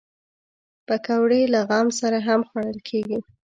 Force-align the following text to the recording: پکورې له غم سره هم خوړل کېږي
پکورې 0.87 1.41
له 1.53 1.59
غم 1.69 1.87
سره 1.99 2.17
هم 2.27 2.41
خوړل 2.49 2.79
کېږي 2.89 3.19